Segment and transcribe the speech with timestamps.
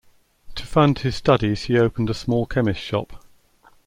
[0.55, 3.23] To fund his studies he opened a small chemist shop.